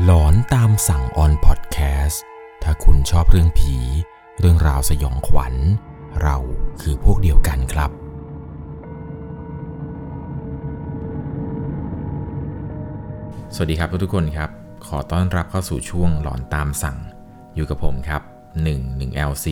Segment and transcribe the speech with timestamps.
[0.00, 2.22] หลอนตามสั่งออนพอดแคสต์
[2.62, 3.76] ถ้าคุณชอบเรื่องผี
[4.38, 5.54] เรื่องราวสยองขวัญ
[6.22, 6.36] เรา
[6.80, 7.90] คือพวกเดียวกันครับ
[13.54, 14.50] สวัสดีครับทุกคนครับ
[14.86, 16.98] ขอต้อนรับเข้าสู่ช่วงหลอนตามสั่ง
[17.54, 18.22] อยู่กับผมครับ
[18.62, 19.46] 1 1 LC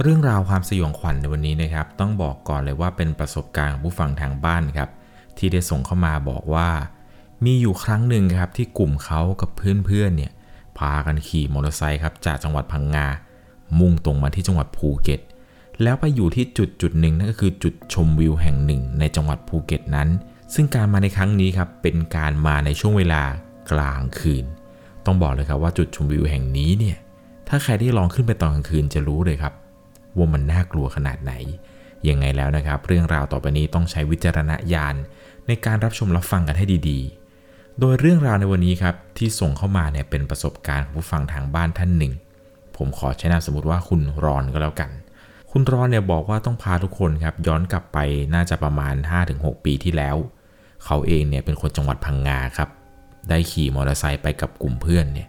[0.00, 4.90] เรื่องราวความสยองขวัญในวันนี้นะครับ ต้องบอกก่อนเลยว่าเป็นประสบการณ์ของผู้ฟังทางบ้านครับ
[5.38, 6.68] ที่ได้ส่งเข้ามาบอกว่า
[7.44, 10.32] มีอยู่ครั้งหนึ่งครับที่กลุ่มเขากับเพื่อนๆเนี่ย
[10.78, 13.06] พากันขี่มอเตอร์ไซค์ครับจากจังหวัดพังงา
[13.78, 15.20] มุ่งตรงมาที่จังหวัดภูเก็ต
[15.82, 20.08] แล้วไปอยู่ที่จุดจุดหนึ่งนั่นก็คือจุดชมวิวแห่งหนึ่งในจังหวัดภูเก็ตนั้น
[20.54, 23.22] ซึ่งการมาในครั้งนี้ครับเป็นการมาในช่วงเวลา
[23.72, 24.44] กลางคืน
[25.04, 26.96] ต้องบอกเลยครับว่าจุดชมวิวแห่งนี้เนี่ย
[27.48, 29.54] ถ้าใครได้ลองขึ้นไปตอนกลางคืนจะรู้เลยครับ
[30.16, 31.32] ว่ามันน่ากลัวขนาดไหน
[32.08, 34.94] ยังไงแล้วนะครับ เรื่องราวต่อไปนี้ต้องใช้วิจารณญาณ
[35.46, 37.19] ในการรับชมรับฟังกันให้ดีๆ
[37.80, 42.12] โดยเรื่องราวในวันนี้ครับที่ส่งเข้ามาเนี่ยเป็นประสบการณ์ของผู้ฟังทางบ้านท่านหนึ่ง
[42.76, 44.90] ผมขอใช้นามสมมติว่าคุณรอนก็แล้วกัน
[45.50, 47.98] คุณรอนเนี่ยบอกว่าต้องพาทุกคนครับย้อนกลับไป
[48.34, 48.94] น่าจะประมาณ
[49.28, 50.16] 5-6 ปีที่แล้ว
[50.84, 52.68] เขาเองเนี่ยเป็นคนจังหวัดพังงาครับ
[53.28, 55.28] ได้ขี่มอเตอร์ไซค์ไปกับกลุ่มเพื่อนเนี่ย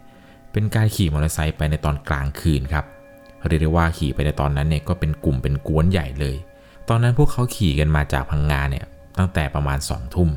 [0.51, 2.85] เป็นการขี่มอเตอร์ไซค์ไปในตอนกลางคืนครับ
[3.47, 6.35] เรียกได้ว่าขี่ไปในตอนนั้นเนี่ยก็เป็นกลุ่มเป็นก้อนใหญ่เลย
[6.89, 8.85] ตอนนั้นพวกเขาขี่กันมาจากพังงาเนี่ย
[9.17, 10.31] ตั้งแต่ประมาณสองทุ่ม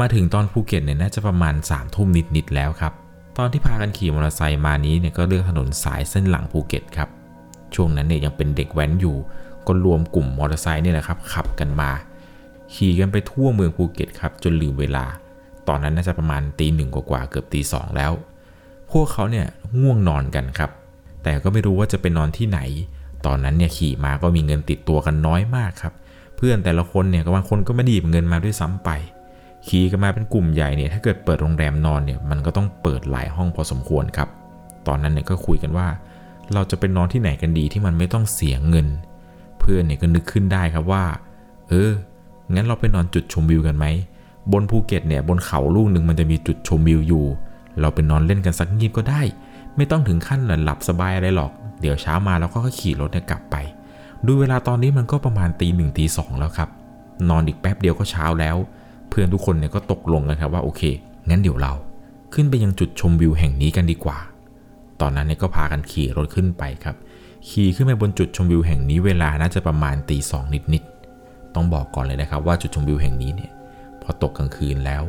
[0.00, 2.92] มาถึงตอนภูเก็ตเนี่ยน่าจะประมาณสามทุ่มนิดๆแล้วครับ
[3.38, 7.08] ตอนที่พากันขี่มอเตอร์ไซค์มานี้เนี่ยก็เลือกถนนสายเส้นหลังภูเก็ตครับ
[7.74, 9.16] ช่วงนั้นเนี่ยยังเป็นเด็กแว้นอยู่
[9.66, 11.90] ก็รวมกลุ่มมอเตอร์ไซค์เนี่ยแหละครับขับกันมา
[12.74, 15.04] ขี่กันไปทั่วเมืองภูเก็ตครับจนลืมเวลา
[15.68, 18.12] ตอนนั้นน่าจะประมาณตีหนึ่งกว่าๆเกือบตีสองแล้ว
[18.90, 19.46] พวกเขาเนี่ย
[19.80, 20.70] ง่วงนอนกันครับ
[21.22, 22.60] แต่ก็ไม่รู้ว่าจะไปนอนที่ไหน
[23.26, 25.94] ตอนนั้นเนี่ยขี่มาก็มีเงินติดตัวกันน้อยมากครับ
[26.36, 28.90] เพื่อนแต่ละคนเนี่ยบางคนก็ไม่ไดีบเงินมาด้วยซ้ำไป
[29.66, 34.28] ขี่กันมาเป็นกลุ่มใหญ่เนี่ยถ้าเกิดเปิดโรงแรมนอนเนี่ยมันก็ต้องเปิดหลายห้องพอสมควรครับ
[34.86, 35.86] ตอนนั้นเนี่ยก็คุยกันว่า
[36.54, 38.86] เราจะไปนอนที่ไหนกันดีที่มันไม่ต้องเสียเงิน
[39.58, 41.04] เพื่อนเนี่ยก็นึกขึ้นได้ครับว่า
[41.68, 41.92] เออ
[42.54, 43.86] งั้นเราไปนอนจุดชมวิวกันไหม
[44.52, 47.24] บนภูเก็ตเนี่ยบนเขาลูกหนึ่งมันจะมีจุดชมวิวอยู่
[47.80, 49.22] เราไปนอนเล่นกันสักงีบก็ได้
[49.76, 53.56] ไม่ต้องถึงขั้นหลับสบายอะไรหรอก เดี๋ยวเช้ามาเราก็ขี่รถเนี่ยกลับไป
[54.26, 56.68] ดูเวลาตอนนี้มันก็ประมาณตีหนึ่งตีสองแล้วครับ
[57.30, 58.56] นอนอีกแป๊บเดียวก็เช้าแล้ว
[59.14, 60.82] พื่อนทุกคนเนี่ยก็ตกลงกันครับว่าโอเค
[61.30, 61.72] งั้นเดี๋ยวเรา
[62.34, 64.18] ขึ้นไปยังจุดชมวิวแห่งนี้กันดีกว่า
[65.00, 66.96] ตอนนั้นเนี่ยก็พากันขี่รถขึ้นไปครับ
[67.48, 73.50] ขี่ขึ้นไปบนจุดชมวิวแห่งนี้เวลาน่าจะประมาณตีสองนิดๆต้องบอกก่อนเลยนะครับว่าจุดชมวิวแห่งนี้เนี่ย
[74.02, 75.02] พอตกกลางคืนแล้ว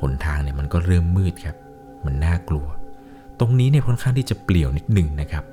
[0.00, 1.56] หนทางเนี่ยมันก็เริ่มมืดครับ
[2.04, 2.66] มันน่ากลัว
[3.40, 5.44] ตรงนี้เนี่ยค่อนข้างที่จะเปลี่ยวนิดหนึ่งนะครับ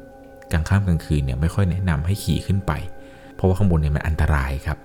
[0.51, 2.71] กลางค่ำกลางคืนเนี่ยไม่ค่อยแนะนำให้ขี่ขึ้นไป
[3.35, 4.77] เพราะว่าข้างบนเนี่ยมันอันตรายครับ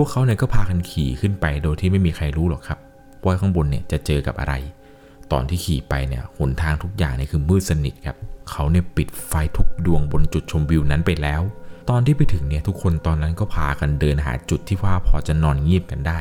[0.00, 2.78] พวกเขาเนี่ยก็พากันขี่ขึ้นไปโดยที่ไม่มีใครรู้หรอกครับ
[3.24, 4.54] ว่าข้างบนเนี่ยจะเจอกับอะไร
[5.32, 8.16] ตอนที่ขี่ไปเนี่ยหนทางทุกอย่างเนี่ยคือมืดสนิทครับ
[8.50, 11.42] เขาเนี่ยปิดไฟทุกดวงบนจุดชมวิวนั้นไปแล้ว
[11.90, 16.18] ตอนที่ไปถึงเนี่ยทุกคนตอนนั้นก็พากันเดินหาจุดที่ว่าพอจะนอนเงียบกันได้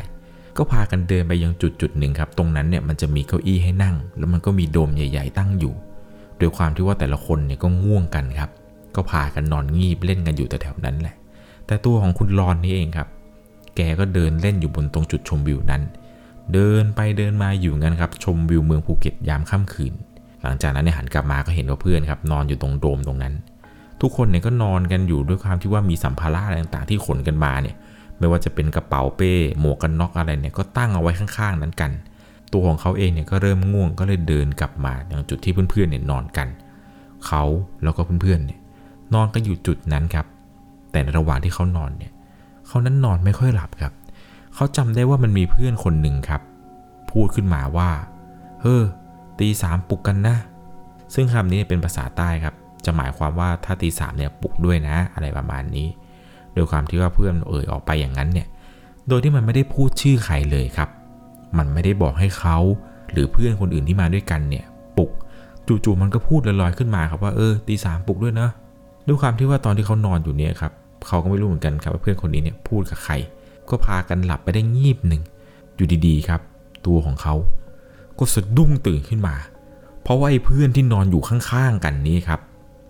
[0.57, 5.73] ก็พากันเดินไปยังจุดจุดหนึ่งครับ ตรงนั้นเนี่ยมันจะมีเก้าอี้ให้นั่ง แล้วมันก็มีโดมใหญ่ ๆ ตั้งอยู่
[6.37, 8.49] โดยความที่ว่าแต่ละคนเนี่ยก็ง่วงกันครับ
[8.95, 11.15] ก็พากันนอนงีบเล่นกันอยู่แต่แถวนั้นแหละ
[11.67, 13.07] แต่ตัวของคุณรอนนี่เองครับ
[13.77, 15.81] แกก็เดินเล่นอยู่บนตรงจุดชมวิวนั้น
[16.53, 19.93] เดินไปเดินมาอยู่งั้นครับ ชมวิวเมืองภูเก็ตยามค่ำคืน
[20.43, 23.33] หลังจากนั้นเนี่ยหันกลับมาก็เห็นว่าเพื่อนครับนอนอยู่ตรงโดมตรงนั้น
[24.01, 27.75] ทุกคนเนี่ยก็นอนกันอยู่ด้วยความที่ว่ามีสัมภาระอะไรต่างๆที่ขนกันมาเนี่ย
[28.19, 31.91] ไม่ว่าจะเป็นกระเป๋าเป้ หมวกกันน็อกอะไรเนี่ยก็ตั้งเอาไว้ข้างๆ นั้นกัน
[32.53, 36.47] ตัวของเขาเองเนี่ยก็เริ่มง่วงก็เลยเดินกลับมาอย่างจุดที่เพื่อนๆเนี่ยนอนกัน
[37.27, 37.43] เขา
[37.83, 38.59] แล้วก็เพื่อนๆเนี่ย
[39.13, 40.25] นอนกันอยู่จุดนั้นครับ
[40.91, 42.11] แต่ในระหว่างที่เขานอนเนี่ย
[42.67, 43.93] เขานั้นนอนไม่ค่อยหลับครับ
[44.55, 46.41] เขาจำได้ว่ามันมีเพื่อนคนหนึ่งครับ
[47.11, 47.89] พูดขึ้นมาว่า
[48.61, 48.81] เฮ้อ
[49.39, 50.35] ตีสามปลุกกันนะ
[51.13, 52.55] ซึ่งคำนี้เป็นภาษาใต้ครับ
[52.85, 55.87] จะหมายความว่าถ้าตีสามเนี่ยปลุกด้วยนะ อะไรประมาณนี้
[56.53, 58.47] โดยความที่ว่าเพื่อนเอ่ยออกไปอย่างนั้นเนี่ย
[59.07, 60.89] โดยที่มันไม่ได้พูดชื่อใครเลยครับ
[61.57, 62.57] มันไม่ได้บอกให้เขา
[63.11, 64.65] หรือเพื่อนคนอื่นที่มาด้วยกันเนี่ย
[64.97, 65.11] ปลุก
[65.67, 68.49] จู่ๆมันก็พูดลอยๆขึ้นมาครับว่าเออตีสามปลุกด้วยนะ
[69.07, 70.71] ด้วยความที่ว่าตอนที่เขานอนอยู่เนี่ยครับ
[71.07, 73.13] เขาก็ไม่รู้เหมือนกันครับว่าเพื่อนคนนี้เนี่ยพูดกับใคร
[73.69, 75.21] ก็พากันหลับไปได้งีบหนึ่ง
[75.75, 76.41] อยู่ดีๆครับ
[76.85, 77.35] ตัวของเขา
[78.19, 79.35] ก็สะดุ้งตื่นขึ้นมา
[80.01, 82.39] เพราะว่าไอ้เพื่อนที่นอนอยู่ข้างๆกันนี้ครับ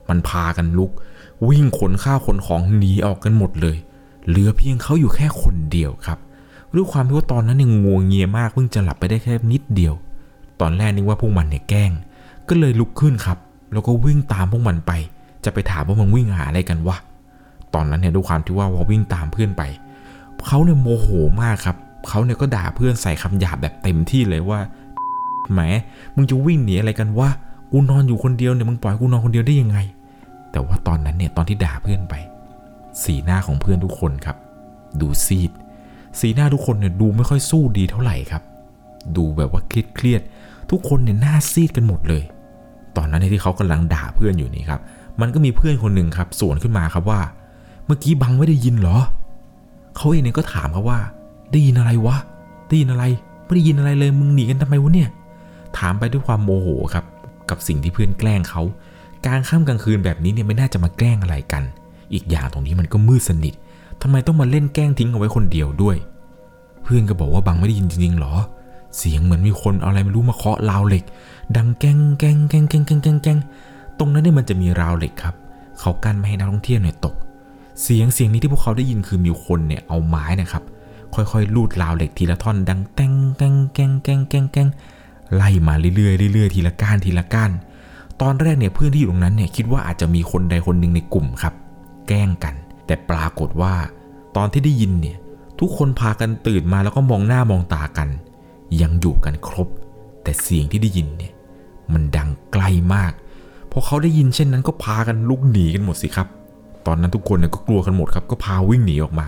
[0.09, 0.91] มันพากันลุก
[1.47, 3.77] วิ่งขนข้าวขนของหนีออกกันหมดเลย
[4.27, 6.19] เหลือเพียงเขาอยู่แค่คนเดียวครับ
[6.73, 9.93] ด้วยความที่ว่าตอนนั้นเนี่ยงวงเงียมากเพิ่งจะหลับไปได้แค่นิดเดียว
[10.61, 11.91] ตอนแรกนึกว่าพวกมันเนี่ยแกล้ง
[12.49, 13.37] ก็เลยลุกขึ้นครับ
[13.73, 14.91] แล้วก็วิ่งตามพวกมันไป
[15.45, 16.97] จะไปถามว่ามันวิ่งหาอะไรกันวะ
[17.73, 19.63] ตอนนั้นเนี่ยด้วยความที่ว่าพอวิ่งตามเพื่อนไป
[20.47, 21.07] เขาเนี่ยโมโห
[21.41, 21.77] มากครับ
[22.09, 24.59] เขาเนี่ยก็ด่าเพื่อนใส่คำหยาบแบบเต็มที่เลยว่า
[25.51, 25.59] แหม
[26.15, 27.29] มึงจะวิ่งหนีอะไรกันวะ
[27.71, 29.77] กูนอนอยู่คนเดียวเนี่ยมึงปล่อยกูนอนคนเดียวได้ยังไง
[30.51, 32.15] แต่ว่าตอนนั้นเนี่ยตอนที่ด่าเพื่อนไป
[33.03, 34.37] สีหน้าของเพื่อนทุกคนครับ
[35.01, 35.51] ดูซีด
[36.19, 38.43] สีหน้าทุกคนเนี่ยดูไม่ค่อยสู้ดีเท่าไหร่ครับ
[39.17, 40.21] ดูแบบว่าเครียดเครียด
[40.71, 42.23] ทุกคนเนี่ยหน้าซีดกันหมดเลย
[42.97, 44.81] ตอนนั้นเนี่ยที่เขากำลังด่าเพื่อนอยู่นี่ครับ
[45.21, 47.19] มันก็มีเพื่อนคนหนึ่งครับสวนขึ้นมาครับว่า
[47.87, 48.97] เมื่อกี้บังไม่ได้ยินเหรอ
[49.95, 50.99] เขาเองเนี่ยก็ถามครับว่า
[51.51, 52.15] ได้ยินอะไรวะ
[52.67, 53.03] ได้ยินอะไร
[53.45, 55.09] ไม่ได้ยินอะไรเลย มึงหนีกันทำไมวะเนี่ย
[55.77, 57.05] ถามไปด้วยความโมโหครับ
[57.49, 58.61] กับสิ่งที่เพื่อนแกล้งเขา
[59.25, 61.63] กลางค่ำกลางคืนแบบนี้เนี่ยไม่น่าจะมาแกล้งอะไรกัน
[62.13, 63.53] อีกอย่างตรงนี้มันก็มืดสนิท
[64.01, 65.95] ทำไมต้องมาเล่นแกล้งทิ้งเอาไว้คนเดียวด้วย
[66.83, 68.33] เพื่อนก็บอกว่าบังไม่ได้ยินจริงๆหรอ
[68.97, 71.03] เสียงเหมือนมีคนเอาอะไรไม่รู้มาเคาะราวเหล็ก
[71.57, 73.37] ดังแกงแกงแกงแกงแกงแกงแกง
[73.99, 75.35] ตรงนั้นเนี่ยมันจะมีราวเหล็กครับ
[75.79, 77.15] เขากั้นไม่ให้นักท่องเที่ยวเนี่ยตก
[77.81, 80.63] เสียงเสียงนี้ที่พวกเขาได้ยินคือมีคนเนี่ยเอาไม้นะครับ
[81.13, 84.67] ค่อยๆลูดราวเหล็กทีละท่อนดังแตงแกงแกงแกงแกงแกง
[85.35, 87.51] ไล่มาเรื่อยๆเรื่อยๆทีละก้านทีละก้าน
[88.21, 91.53] ตอนแรกเนี่ยเพื่อนที่อยู่ตรงนั้นเนี่ยคิดว่าอาจจะมีคนใดคนหนึ่งในกลุ่มครับ
[92.07, 93.73] แกล้งกัน แต่ปรากฏว่า
[94.35, 95.17] ตอนที่ได้ยินเนี่ย
[95.59, 98.09] ทุกคนพากันตื่นมาแล้วก็มองหน้ามองตากัน
[98.81, 99.67] ยังอยู่กันครบ
[100.23, 101.33] แต่เสียงที่ได้ยินเนี่ย
[101.93, 102.63] มันดังไกล
[102.93, 103.11] มาก
[103.71, 106.27] พอเขาได้ยินเช่นนั้นก็พากันลุกหนีกันหมดสิครับ
[106.87, 109.27] ตอนนั้นทุกคนเนี่ยก็กลัวกันหมดครับก็พาวิ่งหนีออกมา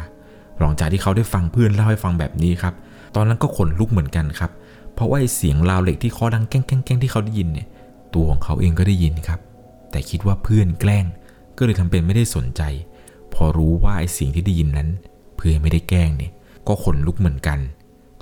[0.60, 2.74] หลังจากที่เขาได้ฟังเพื่อนเล่าให้ฟังแบบนี้ครับ
[3.16, 4.52] ตอนนั้นก็ขนลุกเหมือนกันครับ
[4.94, 7.68] เพราะว่าไอ้เสียงราวเหล็กที่เคาะดังแก้งแก้งแก้งที่เขาได้ยินเนี่ย
[8.14, 9.40] ตัวของเขาเองก็ได้ยินครับ
[9.92, 11.06] แต่คิดว่าเพื่อนแกล้ง
[11.58, 12.62] ก็เลยทำเป็นไม่ได้สนใจ
[13.34, 14.90] พอรู้ว่าไอ้เสียงที่ได้ยินนั้น
[15.38, 16.32] เพื่อนไม่ได้แกล้งเนี่ย
[16.68, 17.60] ก็ขนลุกเหมือนกัน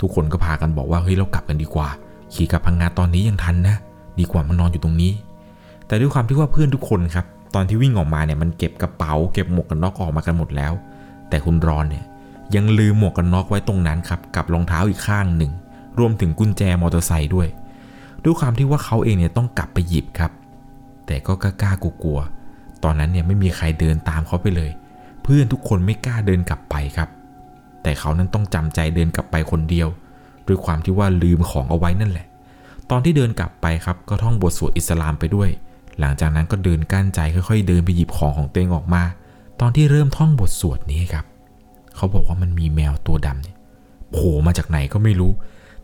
[0.00, 1.88] ทุกคนก็พากันบอกว่าเฮ้ยเรากลับกันดีกว่า
[2.34, 3.76] ขี่กลับพังงาตอนนี้ยังทันนะ
[4.20, 5.12] ดีกว่ามานอนอยู่ตรงนี้
[5.86, 10.72] แต่ด้วยความที่ว่าเพื่อนทุกคนครับ ตอนที่วิ่งออกมาเนี่ยมันเก็บกระเป๋าเก็บหมวกกันน็อกออกมากันหมดแล้ว
[11.28, 12.04] แต่คุณรอนเนี่ย
[12.54, 15.52] ยังลืมหมวกกันน็อกไว้ตรงนั้นครับกับรองเท้าอีกข้างหนึ่ง
[15.98, 17.48] รวมถึงกุญแจมอเตอร์ไซค์ด้วย
[18.24, 20.32] ด้วยความที่ว่าเขาเองเนี่ยต้องกลับไปหยิบครับ
[21.06, 24.70] แต่ก็กล้ากลัวๆตอนนั้นเนี่ยไม่มีใครเดินตามเขาไปเลย
[25.22, 27.08] เพื่อนทุกคนไม่กล้าเดินกลับไปครับ
[27.82, 29.88] แต่เขานั้นต้องจำใจเดินกลับไปคนเดียว
[30.46, 32.26] ด้วยความที่ว่าลืมของเอาไว้นั่นแหละ
[32.90, 35.48] ตอนที่เดินกลับไปครับก็ท่องบทสวดอิสลามไปด้วย
[36.00, 39.02] หลังจากนั้นก็เดินกั้นใจค่อยๆ เดินไปหยิบของของตัวเองออกมา
[39.60, 41.24] ตอนที่เริ่มท่องบทสวดนี้ครับ
[41.96, 43.56] เขาบอกว่ามันมีแมวตัวดำเนี่ย
[44.10, 45.32] โผล่มาจากไหนก็ไม่รู้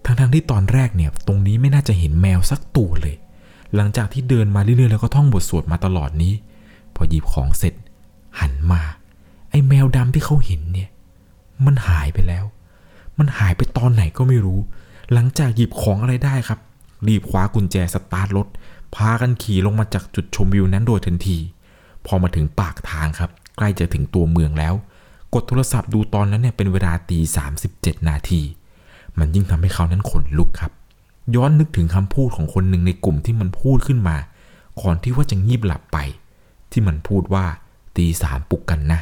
[0.04, 3.16] ทั้งๆที่ตอนแรกเนี่ย ตรงนี้ไม่น่าจะเห็นแมวสักตัวเลย
[3.74, 6.32] หลังจากที่เดินมาเรื่อยๆแล้วก็ท่องบทสวดมาตลอดนี้
[6.94, 7.74] พอหยิบของเสร็จ
[8.40, 8.82] หันมา
[9.50, 10.88] ไอ้แมวดำที่เขาเห็นเนี่ย
[11.66, 12.44] มันหายไปแล้ว
[13.18, 14.60] มันหายไปตอนไหนก็ไม่รู้
[15.12, 16.58] หลังจากหยิบของอะไรได้ครับ
[17.08, 18.46] รีบคว้ากุญแจสตาร์ทรถ
[18.96, 21.38] พากันขี่ลงมาจากจุดชมวิวนั้นโดยทันที
[22.06, 24.74] พอมาถึงปากทางครับ ใกล้จะถึงตัวเมืองแล้ว
[25.34, 27.18] กดโทรศัพท์ดูตอนนั้นเนี่ยเป็นเวลาตี
[27.62, 28.40] 37นาที
[29.18, 30.72] มันยิ่งทำให้เขานั้นขนลุกครับ
[31.34, 34.16] ย้อนนึกถึงคำพูดของคนหนึ่งในกลุ่มที่มันพูดขึ้นมา
[34.80, 35.98] ก่อนที่ว่าจะงีบหลับไป
[36.72, 37.44] ที่มันพูดว่า
[37.96, 39.00] ตีสามปลุกกันนะ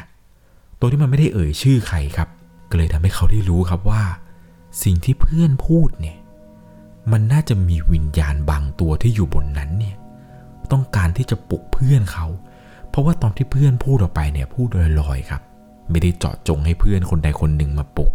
[0.79, 2.29] ตัวที่มันไม่ได้เอ่ยชื่อใครครับ
[2.69, 4.03] ก็เลยทำให้เขาได้รู้ครับว่า
[4.83, 6.17] สิ่งที่เพื่อนพูดเนี่ย
[7.11, 9.95] มันน่าจะมีวิญญาณบางตัวที่อยู่บนนั้นเนี่ย
[10.71, 12.25] ต้องการที่จะปลุกเพื่อนเขา
[12.89, 14.67] เพราะว่าตอนที่เพื่อนพูดออกไปเนี่ยพูด
[15.01, 15.41] ลอยๆครับ
[15.91, 18.11] ไม่ได้เจาะจงให้เพื่อนคนใดคนหนึ่งมาปลุก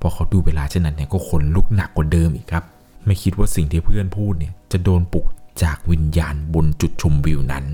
[0.00, 2.64] พอเขาดูเวลาเช่นนั้นเนี่ยก็ขนลุกหนักกว่าเดิมอีกครับ
[3.06, 5.26] ไม่คิดว่าสิ่งที่เพื่อนพูดเนี่ยจะโดนปลุก
[5.62, 7.64] จากวิญญาณบนจุดชมวิวนั้น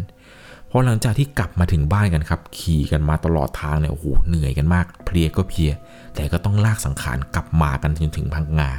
[0.71, 5.73] พอหลังจากที่กลับมาถึงบ้านกันครับ ขี่กันมาตลอดทางเนี่ยโอ้โหเหนื่อยกันมาก เพลียก็เพลีย
[6.15, 8.71] แต่ก็ต้องลากสังขารกลับมากันจนถึงพังงา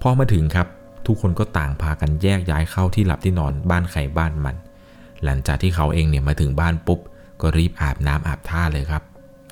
[0.00, 0.66] พอมาถึงครับ
[1.08, 4.56] ทุกคนก็ต่างพากันแยกย้ายเข้าที่หลับที่นอนบ้านใครบ้านมัน
[5.24, 7.00] หลังจากที่เขาเองเนี่ยมาถึงบ้านปุ๊บ
[7.40, 9.02] ก็รีบอาบน้ำอาบท่าเลยครับ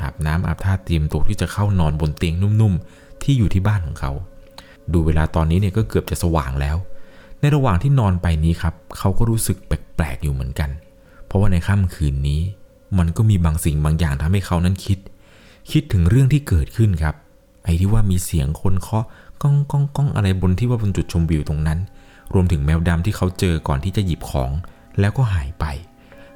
[0.03, 4.13] อาบน้ำอาบท่าเตรียมตัวที่จะเข้านอนบนเตียงนุ่มๆ ที่อยู่ที่บ้านของเขา
[4.93, 6.77] ดูเวลาตอนนี้เนี่ยก็เกือบจะสว่างแล้ว
[7.41, 10.71] ในระหว่างที่นอนไปนี้ครับ เขาก็รู้สึกแปลกๆอยู่เหมือนกัน
[11.27, 12.41] เพราะว่าในค่ำคืนนี้
[12.99, 14.99] มันก็มีบางสิ่งบางอย่างทำให้เขานั้นคิด
[15.71, 17.15] คิดถึงเรื่องที่เกิดขึ้นครับ
[17.65, 19.05] ไอ้ที่ว่ามีเสียงคนเคาะ
[19.47, 21.79] ก้องก้องก้องอะไรบนที่ว่าบนจุดชมวิวตรงนั้น
[22.35, 24.51] รวมถึงแมวดำที่เขาเจอก่อนที่จะหยิบของ
[25.01, 25.65] แล้วก็หายไป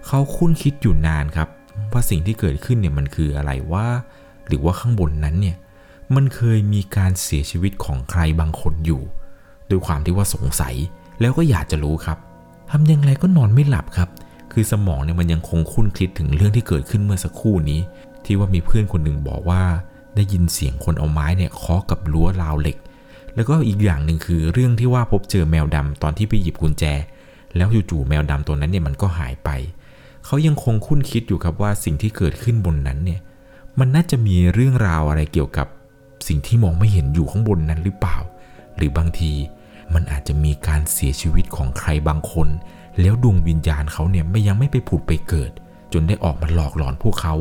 [0.06, 1.48] เขาคุ้นคิดอยู่นานครับ
[1.92, 3.86] ว่าสิ่งที่เกิดขึ้นเนี่ยมันคืออะไรว่า
[4.46, 5.56] หรือว่าข้างบนนั้นเนี่ย
[6.14, 9.02] มันเคยมีการเสียชีวิตของใครบางคนอยู่
[9.70, 10.74] ด้วยความที่ว่าสงสัย
[11.20, 12.18] แล้วก็อยากจะรู้ครับ
[12.70, 14.08] ทำยังไงก็นอนไม่หลับครับ
[14.52, 17.80] คือสมองเนี่ยมันยังคงคุ้นคิดถึงเรื่องที่เกิดขึ้นเมื่อสักครู่นี้
[18.24, 19.62] ที่ว่ามีเพื่อนคนหนึ่งบอกว่า
[20.16, 22.76] ได้ยินเสียงคนเอาไม้เนี่ยเคาะกับรั้วราวเหล็ก
[23.36, 26.84] แล้วก็อีกอย่างหนึ่งคือเรื่องที่ว่าพบเจอแมวดำตอนที่ไปหยิบกุญแจ
[27.56, 29.50] แล้วจู่ๆแมวดำตัวนั้นเนี่ยมันก็หายไป
[30.24, 33.20] เขายังคงคุ้นคิดอยู่ครับว่าสิ่งที่เกิดขึ้นบนนั้นเนี่ย
[33.78, 35.66] มันน่าจะมีเรื่องราวอะไรเกี่ยวกับ
[36.28, 38.16] สิ่งที่มองไม่เห็นอยู่ข้างบนนั้นหรือเปล่า
[38.76, 39.32] หรือบางที
[39.94, 42.48] มันอาจจะมีการเสียชีวิตของใครบางคน
[43.00, 45.50] แล้วดวงวิญญาณเขาเนี่ยไม่ยังไม่ไปผุดไปเกิด
[45.92, 47.34] จนได้ออกมาหลอกหลอนพวกเขา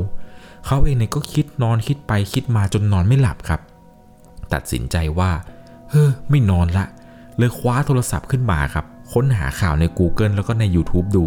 [0.66, 3.62] เขาเองเนี่ยก็คิดนอนคิดไปคิดมาจนนอนไม่หลับครับ
[4.54, 5.32] ตัดสินใจว่า
[5.90, 6.86] เฮ้อไม่นอนละ
[7.38, 11.26] เลยคว้าโทรศัพท์ขึ้นมาครับ ค้นหาข่าวใน Google แล้วก็ใน YouTube ดู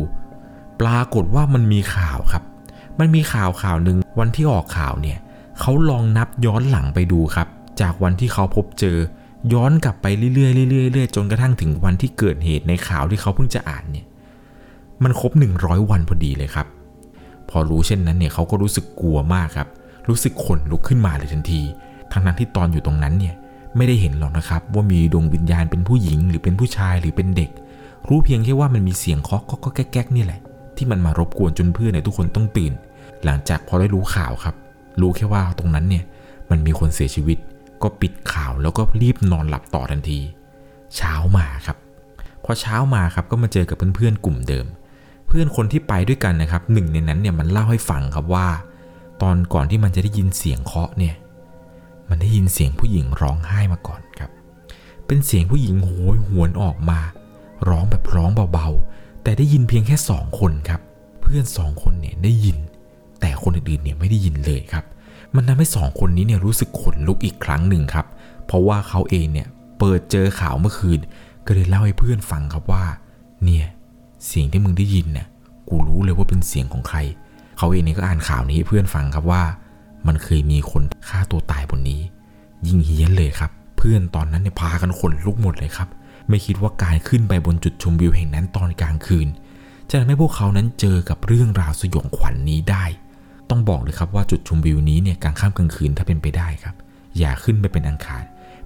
[0.80, 2.42] ปรากฏว่ามันมีข่าวครับ
[2.98, 5.18] มันมีข่าวข่าวหนึ่งวันที่ออกข่าวเนี่ย
[5.60, 7.48] เขาลองนับย้อนหลังไปดูครับ
[7.80, 8.98] จากวันที่เขาพบเจอ
[9.52, 14.06] ย้อนกลับไปเรื่อยๆเรื่อยๆจนกระทั่งถึงวันที่เกิดเหตุในข่าวที่เขาเพิ่งจะอ่านเนี่ย
[15.02, 16.66] มันครบ 100 วันพอดีเลยครับ
[17.50, 19.68] พอรู้เช่นนั้นเนี่ยเขาก็รู้สึกกลัวมากครับ
[20.08, 21.62] รู้สึกขนลุกขึ้นมาเลยทันที
[22.12, 23.34] ทั้งนั้นที่ตอนอยู่ตรงนั้นเนี่ย
[23.76, 27.50] ไม่ได้เห็นหรอกนะครับ ว่ามีดวงวิญญาณเป็นผู้หญิง หรือเป็นผู้ชายหรือเป็นเด็ก
[28.08, 30.40] รู้เพียงแค่ว่ามันมีเสียงเคาะก็แก๊กๆนี่แหละ
[30.76, 32.72] ที่มันมารบกวนจนเพื่อนเนี่ยทุกคนต้องตื่น
[33.24, 34.54] หลังจากพอได้รู้ข่าวครับ
[35.00, 36.04] รู้แค่ว่าตรงนั้นเนี่ย
[36.50, 37.38] มันมีคนเสียชีวิต
[37.82, 40.20] ก็ปิดข่าวแล้วก็รีบนอนหลับต่อทันที
[40.96, 41.76] เช้ามาครับ
[42.44, 44.66] พอเช้ามาครับก็มาเจอกับเพื่อนๆกลุ่มเดิม
[45.26, 48.46] เพื่อนคนที่ไปด้วยกันนะครับหนึ่งในนั้นเนี่ยมันเล่าให้ฟังครับว่า
[49.22, 51.14] ตอนก่อนที่มันจะได้ยินเสียงเคาะเนี่ย
[52.12, 54.30] มันได้ยินเสียงผู้หญิงร้องไห้มาก่อนครับ
[55.06, 57.00] เป็นเสียงผู้หญิงโหยหวนออกมา
[57.68, 60.80] ร้องแบบร้องเบาๆ แต่ได้ยินเพียงแค่สองคนครับ
[61.20, 62.56] เพื่อนสองคนเนี่ยได้ยิน
[63.20, 64.84] แต่คนอื่นๆเนี่ยไม่ได้ยินเลยครับ
[65.34, 68.06] มันทำให้สองคนนี้เนี่ยรู้สึกขนลุกอีกครั้งหนึ่งครับ
[68.46, 71.00] เพราะว่าเขาเองเนี่ยเปิดเจอข่าวเมื่อคืน
[71.46, 72.84] ก็เลยเล่าให้เพื่อนฟังครับว่า
[73.44, 73.66] เนี่ย
[74.26, 75.26] เสียงที่มึงได้ยินเนี่ย
[75.68, 76.98] กูรู้เลยว่าเป็นเสียงของใคร
[77.58, 79.42] เขาเองเนี่ยก็อ่านข่าวนี้ให้เพื่อนฟังครับว่า
[80.06, 82.00] มันเคยมีคนฆ่าตัวตายบนนี้
[82.66, 85.88] ยิ่งเฮี้ยนเลยครับ เพื่อนตอนนั้นเนี่ยพากันขนลุกหมดเลยครับ
[86.28, 89.28] ไม่คิดว่าการขึ้นไปบนจุดชมวิวแห่งนั้นตอนกลางคืน
[89.88, 92.84] จะทำให้พวกเขานั้นเจอกับเรื่องราวสยองขวัญนนี้ได้
[93.50, 96.74] ต้องบอกเลยครับว่าจุดชมวิวนี้เนี่ยกลางค่ำกลางคืนถ้าเป็นไปได้ครับ
[97.18, 98.22] อย่าขึ้นไปเป็นอังคาร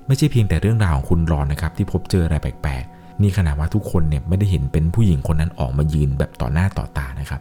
[0.07, 7.41] ไม่ใช่เพียงแต่เรื่องราวของคุณรอนนะครับที่พบเจออะไรแปลกๆ นี่ขนาดว่าทุกคนเนี่ยไม่ได้เห็นเป็นผู้หญิงคนนั้นออกมายืนแบบต่อหน้าต่อตานะครับ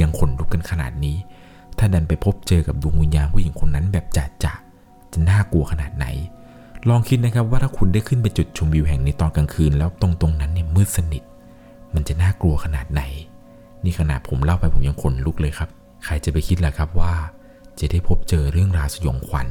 [0.00, 1.16] ยังขนลุกกันขนาดนี้
[1.78, 4.54] ถ้าดันไปพบเจอกับดวงวิญญาณผู้หญิงคนนั้นแบบจัดจะ
[5.12, 6.06] จะน่ากลัวขนาดไหน
[6.88, 11.22] ลองคิดนะครับว่าถ้าคุณได้ขึ้นไปจุดชมวิวแห่งนี้ตอนกลางคืน แล้วตรงตรงนั้นเนี่ยมืดสนิท
[11.94, 13.02] มันจะน่ากลัวขนาดไหน
[13.84, 15.68] นี่ขนาดผมเล่าไปผมยังขนลุกเลยครับ
[16.04, 17.14] ใครจะไปคิดล่ะครับว่า
[17.78, 19.48] จะได้พบเจอเรื่องราวสยองขวัญ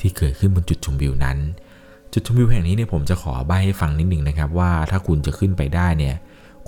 [0.00, 1.38] ที่เกิดขึ้นบนจุดชมวิวนั้น
[2.12, 6.14] จุดชมวิวแห่งนี้เนี่ยผมจะขอใบให้ฟังนิดหนึ่งนะครับว่าถ้าคุณจะขึ้นไปได้เนี่ย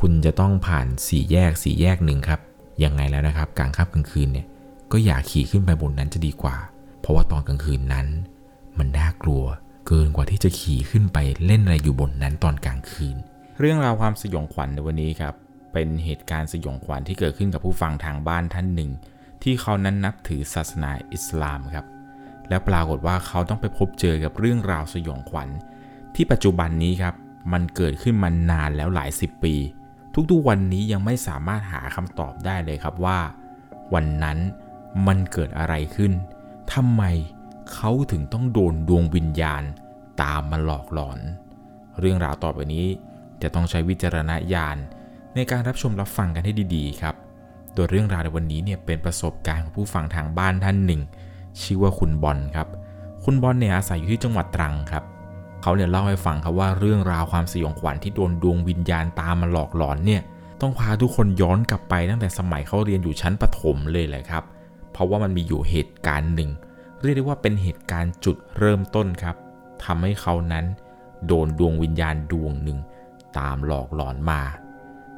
[0.00, 2.40] คุณจะต้องผ่านสี่แยกสี่แยกหนึ่งครับ
[2.84, 4.46] ยังไงแล้วนะครับกลางค่ำกลางคืนเนี่ย
[4.92, 6.56] ก็อย่าขี่ขึ้นไปบนนั้นจะดีกว่า
[7.00, 8.06] เพราะว่าตอนกลางคืนนั้น
[8.78, 9.44] มันน่ากลัว
[9.86, 13.16] เกินกว่าที่จะขี่ขึ้นไปเล่นอะไรอยู่บนนั้นตอนกลางคืน
[13.58, 15.34] เรื่องราวความสยองขวัญในวันนี้ครับ
[15.72, 18.90] เป็นเหตุการณ์สยองขวัญที่เกิดขึ้นกับผู้ฟังทางบ้านท่านหนึ่ง
[19.42, 21.86] ที่เขานั้นนับถือศาสนาอิสลามครับ
[22.48, 25.48] แล้วปรากฏว่าเขาต้องไปพบเจอกับเรื่องราวสยองขวัญ
[26.14, 27.14] ที่ปัจจุบันนี้ครับ
[27.52, 29.54] มันเกิดขึ้นมานานแล้วหลายสิบปี
[30.30, 33.18] ทุกๆวันนี้ยังไม่สามารถหาคำตอบได้เลยครับว่า
[33.94, 34.38] วันนั้น
[35.06, 36.12] มันเกิดอะไรขึ้น
[36.72, 37.02] ทำไม
[37.72, 39.62] เขาถึงต้องโดนดวงวิญญาณ
[40.22, 41.18] ตามมาหลอกหลอน
[42.00, 42.86] เรื่องราวต่อไปนี้
[43.42, 44.76] จะต้องใช้วิจารณญาณ
[45.34, 47.14] ในการรับชมรับฟังกันให้ดีๆ ครับ
[47.74, 51.00] โดยเรื่องราวในวันนี้เนี่ยเป็นประสบการณ์ของผู้ฟังทางบ้านท่านหนึ่ง
[51.60, 52.68] ชื่อว่าคุณบอลครับ
[53.24, 55.04] คุณบอลเนี่ยอาศัยอยู่ที่จังหวัดตรังครับ
[55.62, 60.22] เขาเนี่ยเล่าให้ฟังครับว่าเรื่องราวความสยองขวัญที่โดนดวงวิญญาณตามมาหลอกหลอนเนี่ย
[60.60, 66.50] ต้องพาทุกคนย้อนกลับไปตั้งแต่สมัยเขาเรียนอยู่ชั้นประถมเลยแหละครับเราะว่ามันมีอยู่เหตุการณ์หนึ่ง
[67.02, 69.36] เรียกได้ว่าเป็นเหตุการณ์จุดเริ่มต้นครับ
[69.84, 70.64] ทำให้เขานั้น
[71.26, 72.78] โดนดวงวิญญาณดวงหนึ่ง
[73.38, 74.40] ตามหลอกหลอนมา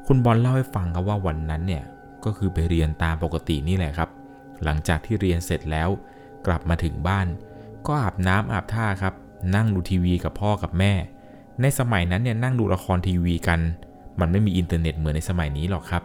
[0.06, 1.84] คุณบอลเล่าให้ฟังครับว่าวันนั้นเนี่ย
[2.24, 4.10] ก็คือไปเรียนตามปกตินี่แหละครับ
[4.64, 5.88] หลังจากที่เรียนเสร็จแล้ว
[6.46, 7.26] กลับมาถึงบ้าน
[7.86, 9.14] ก็อาบน้ำอาบท่าครับ
[9.54, 10.92] นั่งดูทีวีกับพ่อกับแม่
[11.60, 13.60] ในสมัยนั้นเนี่ยนั่งดูละครทีวีกัน
[14.20, 16.02] มันไม่มีอินเทอร์เน็ตเหมือนในสมัยนี้หรอกครับ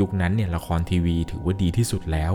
[0.00, 2.32] ยุคนั้นเนี่ยละครทีวีถือว่าดีที่สุดแล้ว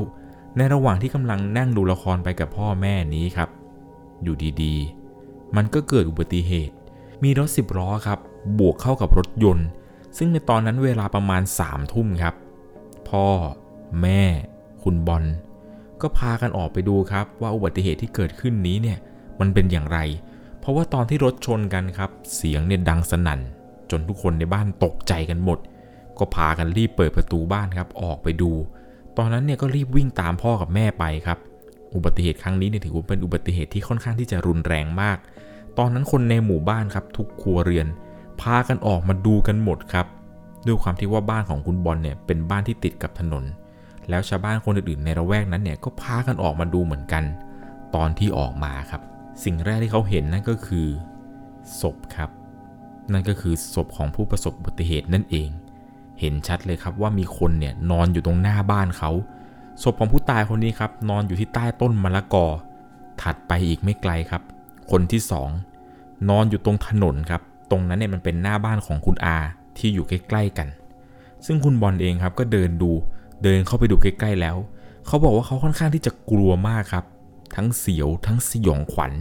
[0.58, 3.50] ในระหว่างที่กำลังนั่งดูละครไปกับพ่อแม่นี้ครับ
[4.24, 6.76] อยู่ดีๆ มันก็เกิดอุบัติเหตุ
[7.24, 8.20] มีรถสิบล้อครับ
[8.60, 9.68] บวกเข้ากับรถยนต์
[10.18, 12.36] ซึ่งในตอนนั้นเวลาประมาณ3ามทุ่มครับ
[13.10, 13.28] พ่อ
[14.02, 14.24] แม่
[14.84, 15.24] คุณบอล
[16.02, 18.98] ก็พากันออกไปดูครับ ว่าอุบัติเหตุที่เกิดขึ้นนี้เนี่ย
[19.40, 20.00] มันเป็นอย่างไร
[20.60, 23.40] เพราะว่าตอนที่รถชนกันครับ เสียงเนี่ยดังสนั่น
[23.92, 25.60] จนทุกคนในบ้านตกใจกันหมด
[26.18, 28.52] ก็พากันรีบเปิดประตูบ้านครับ ออกไปดู
[29.18, 31.38] ตอนนั้นเนี่ยก็รีบวิ่งตามพ่อกับแม่ไปครับ
[31.96, 35.18] อุบัติเหตุครั้งนี้เนี่ยถือว่าเป็นอุบัติเหตุที่ค่อนข้างที่จะรุนแรงมาก
[35.78, 37.88] ตอนนั้นคนในหมู่บ้านครับทุกครัวเรือน
[38.42, 40.08] พากันออกมาดูกันหมดครับ
[40.66, 43.44] ด้วยความที่ว่าบ้านของคุณบอลเนี่ยเป็นบ้านที่ติดกับถนน
[44.10, 47.24] แล้วชาวบ้านคนอื่นๆในระแวกนั้นเนี่ยก็พากันออกมาดูเหมือนกัน
[47.96, 49.02] ตอนที่ออกมาครับ
[49.44, 50.88] สิ่งแรกที่เขาเห็นนั่นก็คือ
[51.82, 52.30] ศพครับ
[53.14, 55.50] นั่นก็คือศพของผู้ประสบอุบัติเหตุนั่นเอง
[56.20, 59.12] เห็นชัดเลยครับว่ามีคนเนี่ยนอนอยู่ตรงหน้าบ้านเขา
[59.84, 62.46] ศพของผู้ตายคนนี้ครับ นอนอยู่ที่ใต้ต้นมะละกอ
[63.22, 64.42] ถัดไปอีกไม่ไกลครับ
[64.92, 65.50] คนที่สอง
[66.30, 67.42] นอนอยู่ตรงถนนครับ
[67.72, 69.38] ตรงนั้นเนี่ยมันเป็นหน้าบ้านของคุณอา
[69.78, 70.68] ที่อยู่ใกล้ๆกัน
[71.46, 72.92] ซึ่งคุณบอลเองครับก็เดินดู
[73.44, 74.58] เดินเข้าไปดูใกล้ๆแล้ว
[75.06, 77.06] เขาบอกว่าเขาค่อนข้างที่จะกลัวมากครับ
[77.56, 79.12] ทั้งเสียวทั้งสยองขวัญ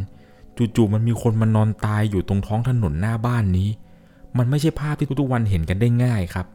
[0.56, 3.68] จู่ๆมันมีคนมานอนตายอยู่ตรงท้องถนนหน้าบ้านนี้
[4.38, 6.46] มันไม่ใช่ภาพที่ทุกๆวันเห็นกันได้ง่ายครับ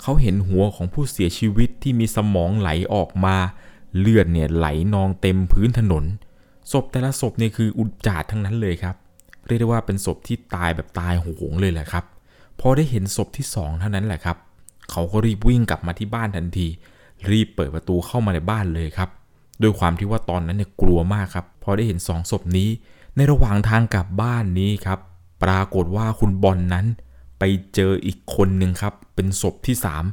[0.00, 3.36] เขาเห็นหัวของผู้เสียชีวิตที่มีสมองไหลออกมา
[3.98, 6.04] เลือดเนี่ยไหลนองเต็มพื้นถนน
[6.72, 8.96] ศพแต่ละศพเนี่ยคืออุจจาดทั้งนั้นเลยครับ
[9.46, 12.04] เรียกได้ว่าเป็นศพที่ตายแบบตายโหงเลยแหละครับ
[12.60, 14.36] พอได้เห็นศพที่สองเท่านั้นแหละครับ
[14.90, 16.68] เขาก็รีบวิ่งกลับมาที่บ้านทันที
[17.30, 19.08] รีบเปิดประตูเข้ามาในบ้านเลยครับ
[19.62, 22.68] ด้วยความที่ว่าตอนนั้นเนี่ยกลัวมากครับ พอได้เห็นสองศพนี้
[23.16, 24.98] ในระหว่างทางกลับบ้านนี้ครับ
[25.42, 26.86] ปรากฏว่าคุณบอลนนั้น
[27.38, 27.42] ไป
[27.74, 30.04] เจออีกคนหนึ่งครับ เป็นศพที่สาม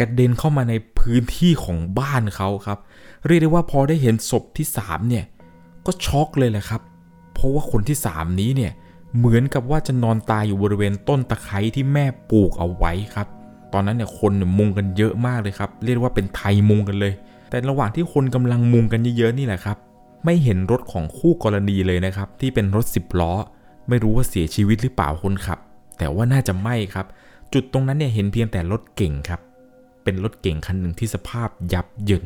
[0.00, 2.78] กระเด็นเข้ามาในพื้นที่ของบ้านเขาครับ
[3.26, 5.24] เรียกได้ว่าพอได้เห็นศพที่สามเนี่ย
[5.86, 6.80] ก็ช็อกเลยแหละครับ
[7.34, 8.72] เพราะว่าคนที่สามนี้เนี่ย
[9.16, 13.26] เหมือนกับว่าจะนอนตายอยู่บริเวณต้นตะไคร้ที่แม่ปลูกเอาไว้ครับ
[13.72, 17.12] ตอนนั้นเนี่ยคนมุงกันเยอะมากเลยครับ เรียกว่าเป็นไทยมุงกันเลย
[17.50, 19.76] แต่ระหว่างที่คนกำลังมุงกันเยอะๆนี่แหละครับ
[20.24, 23.32] ไม่เห็นรถของคู่กรณีเลยนะครับ ที่เป็นรถสิบล้อ
[23.88, 25.58] ไม่รู้ว่าเสียชีวิตหรือเปล่าคนขับ
[25.98, 27.06] แต่ว่าน่าจะไม่ครับ
[27.52, 29.40] จุดตรงนั้นเนี่ยเห็นเพียงแต่รถเก่งครับ
[30.04, 32.24] เป็นรถเก่งคันหนึ่งที่สภาพยับเยิน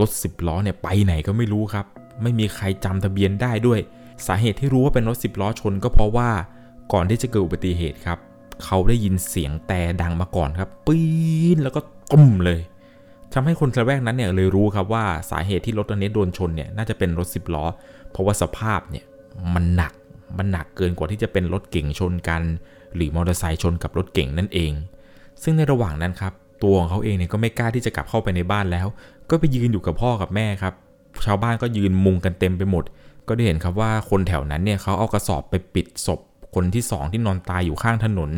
[0.00, 1.86] รถสิบล้อเนี่ยไปไหนก็ไม่รู้ครับ
[2.22, 3.80] ไม่มีใครจำทะเบียนได้ด้วย
[4.26, 6.30] สาเหตุที่รู้ว่าเป็นรถสิบล้อชนก็เพราะว่า
[6.92, 8.18] ก่อนที่จะเกิดอุบัติเหตุครับ
[8.64, 11.00] เขาได้ยินเสียงแต่ดังมาก่อนครับ ปี
[11.54, 11.80] นแล้วก็
[12.12, 12.60] ตุ้มเลย
[13.32, 17.64] ทำให้คนระแวกนั้นเนี่ยเลยรู้ครับว่าสาเหตุที่รถคันนี้โดนชนเนี่ยน่าจะเป็นรถสิบล้อ
[18.10, 19.04] เพราะว่าสภาพเนี่ย
[19.54, 19.92] มันหนัก
[20.38, 22.42] มันหนักเกินกว่าที่จะเป็นรถเก่งชนกัน
[22.94, 24.72] หรือมอเตอร์ไซค์ชนกับรถเก่งนั่นเอง
[25.42, 28.86] ซึ่งในระหว่างนั้นครับ ตัวของเขาเองเนี่ยก็ไม่กล้าที่จะกลับเข้าไปในบ้านแล้ว
[29.30, 30.74] ก็ไปยืนอยู่กับพ่อกับแม่ครับ
[31.26, 32.84] ชาวบ้านก็ยืนมุงกันเต็มไปหมด
[33.28, 36.20] ก็ได้เห็นครับว่าคนแถวนั้นเนี่ยเขาเอากระสอบไปปิดศพ
[36.54, 38.30] คนที่ 2 ที่นอนตายอยู่ข้างถนน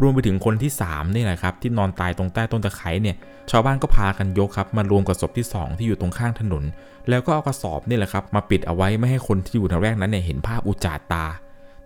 [0.00, 3.16] รวมไปถึงคนที่3นี่แหละครับที่นอนตายตรงใต้ต้นตะไคร้เนี่ย
[3.50, 6.64] ชาวบ้านก็พากันยกครับมารวมกับศพที่ 2 ที่อยู่ตรงข้างถนน
[7.08, 11.24] แล้วก็เอากระสอบนี่แหละครับมาปิดเอาไว้ไม่ให้คนที่อยู่ทางแรกนั้นเนี่ยเห็นภาพอุจจาตา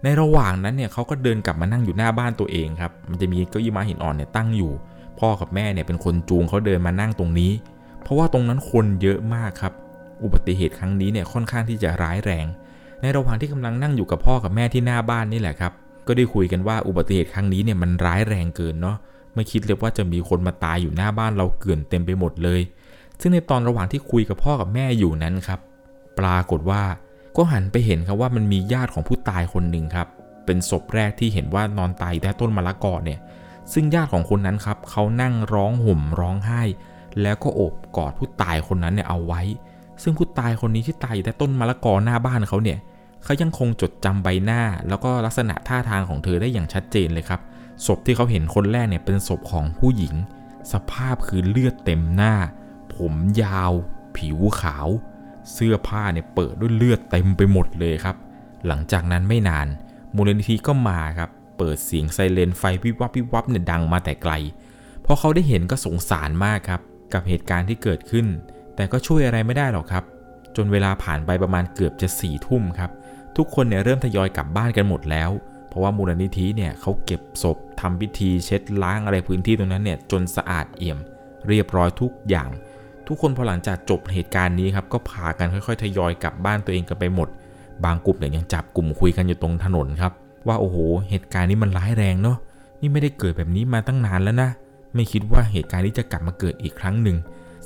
[0.05, 4.73] ในระหว่างนั้นเนี่ยเขาก็เดินกลับมานั่งอยู่หน้าบ้านตัวเองครับ มันจะมีเก้าอี้ม้าหินอ่อนเนี่ยตั้งอยู่
[5.21, 7.53] พ่อกับแม่เนี่ยเป็นคนจูงเขาเดินมานั่งตรงนี้
[8.03, 9.73] เพราะว่าตรงนั้นคนเยอะมากครับ
[10.23, 12.47] อุบัติเหตุครั้งนี้เนี่ยค่อนข้างที่จะร้ายแรง
[13.01, 15.73] ในระหว่างที่กำลังนั่งอยู่กับพ่อกับแม่ที่หน้าบ้านนี่แหละครับ
[16.07, 18.97] ก็ได้คุยกันว่าอุบัติเหตุครั้งนี้เนี่ยมันร้ายแรงเกินเนาะ
[19.35, 22.61] ไม่คิดเลยว่าจะมีคนมาตายอยู่หน้าบ้านเราเกลื่อนเต็มไปหมดเลย
[23.21, 25.61] ซึ่งในตอนระหว่างที่คุยกับพ่อกับแม่อยู่นั้นครับ
[26.19, 26.83] ปรากฏว่า
[27.39, 30.09] ก็หันไปเห็นครับว่ามันมีญาติของผู้ตายคนหนึ่งครับ
[30.47, 33.19] เป็นศพแรกที่เห็นว่านอนตายอยู่ใต้ต้นมะละกอเนี่ย
[33.73, 36.63] ซึ่งญาติของคนนั้นครับเขานั่งร้องห่มร้องไห้
[37.23, 39.43] แล้วก็โอบกอดผู้ตายคนนั้นเนี่ยเอาไว้
[40.03, 42.79] ซึ่งผู้ตายคนนี้ที่ตายอยู่ใต้ต้นมะละกอหน้าบ้านเขาเนี่ย
[43.25, 47.41] เขายังคงจดจำใบหน้า แล้วก็ลักษณะท่าทางของเธอได้อย่างชัดเจนเลยครับ
[47.87, 50.15] ศพที่เขาเห็นคนแรกเนี่ยเป็นศพของผู้หญิง
[50.73, 52.35] สภาพคือเลือดเต็มหน้า
[52.95, 53.73] ผมยาว
[54.17, 54.89] ผิวขาว
[55.53, 58.17] เสื้อผ้าเนี่ยเปิดด้วยเลือดเต็มไปหมดเลยครับ
[58.67, 59.67] หลังจากนั้นไม่นาน
[60.17, 64.33] มูลนิธิก็มาครับเปิดเสียงไซเรนไฟวิบวับวิบวับเนี่ยดังมาแต่ไกล
[65.05, 66.81] พอเขาได้เห็นก็สงสารมากครับ
[67.13, 68.27] กับเหตุการณ์ที่เกิดขึ้น
[68.77, 70.05] แต่ก็ช่วยอะไรไม่ได้หรอกครับ
[70.57, 72.91] จนเวลาผ่านไปประมาณเกือบจะสี่ทุ่มครับ
[73.37, 75.31] ทุกคนเนี่ยเริ่มทยอยกลับบ้านกันหมดแล้ว
[75.69, 80.99] เพราะว่ามูลนิธิเนี่ยเขาเก็บศพทำพิธีเช็ดล้างอะไรพื้นที่ตรงนั้นเนี่ยจนสะอาดเอี่ยม
[81.49, 82.49] เรียบร้อยทุกอย่าง
[83.09, 87.29] ทุกคนพอหลังจากจบเหตุการณ์นี้ครับก็พากันค่อยๆ ทยอยกลับบ้านตัวเองกันไปหมด
[87.85, 90.13] บางกลุ่มเนี่ยยังจับกลุ่มคุยกันอยู่ตรงถนนครับ
[90.47, 92.37] ว่าโอ้โห เหตุการณ์นี้มันร้ายแรงเนาะ
[92.81, 94.51] นี่ไม่ได้เกิดแบบนี้มาตั้งนานแล้วนะ
[94.95, 97.17] ไม่คิดว่าเหตุการณ์นี้จะกลับมาเกิดอีกครั้งหนึ่ง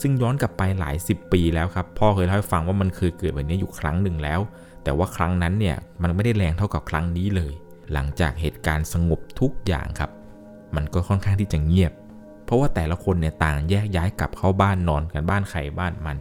[0.00, 4.40] ซึ่งย้อนกลับไปหลายสิบปีแล้วครับพ่อเคยเล่าให้ฟังว่ามันเคยเกิดแบบนี้อยู่ครั้งหนึ่งแล้ว
[4.84, 7.52] แต่ว่าครั้งนั้นเนี่ยมันไม่ได้แรงเท่ากับครั้งนี้เลย
[7.92, 10.10] หลังจากเหตุการณ์สงบทุกอย่างครับ
[10.76, 11.92] มันก็ค่อนข้างที่จะเงียบ
[12.52, 16.16] ราะว่าแต่ละคนเนี่ยต่างแยกย้ายกลับเข้าบ้านนอนกันบ้านใครบ้านมัน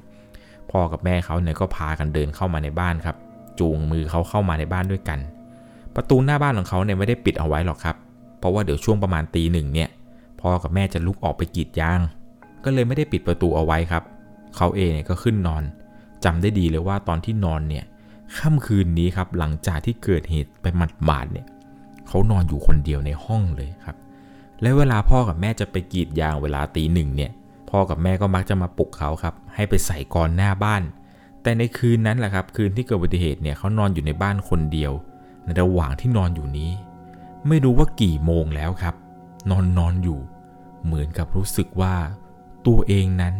[0.72, 3.16] พ่อกับแม่เขาเนี่ยก็พากันเดินเข้ามาในบ้านครับ
[3.60, 5.20] จูงมือเขาเข้ามาในบ้านด้วยกัน
[5.96, 7.96] ประตูหน้าบ้านของเขาเนี่ยไม่ได้ปิดเอาไว้หรอกครับ
[8.40, 9.90] เพราะว่าเดี๋ยวช่วงประมาณตีหนึ่งเนี่ย
[10.42, 12.02] พ่อกับแม่จะลุกออกไปกรีดยาง
[12.64, 14.04] ก็เลยไม่ได้ปิดประตูเอาไว้ครับ
[14.58, 15.64] เขาเองเนี่ยก็ขึ้นนอน
[16.24, 17.86] จำได้ดีเลยว่าตอนที่นอนเนี่ย
[18.38, 20.66] ค่ำคืนนี้ครับหลังจากที่เกิดเหตุไป
[21.06, 21.46] หมาดๆเนี่ย
[22.08, 23.96] เขานอนอยู่คนเดียวในห้องเลยครับ
[24.62, 27.32] และเวลาพ่อกับแม่จะไปกรีดยางเวลาตีหนึ่งเนี่ย
[27.70, 30.84] พ่อกับแม่ก็มักจะมาปลุกเขาครับ ให้ไปใส่กรหน้าบ้าน
[31.42, 34.94] แต่ในคืนนั้นแหละครับ คืนที่เกิดอุบัติเหตุเนี่ยเขานอนอยู่ในบ้านคนเดียว
[35.44, 36.72] ในระหว่างที่นอนอยู่นี้
[37.48, 38.96] ไม่รู้ว่ากี่โมงแล้วครับ
[39.50, 40.20] นอนนอนอยู่
[40.86, 41.96] เหมือนกับรู้สึกว่า
[42.68, 43.36] ตัวเองนั้น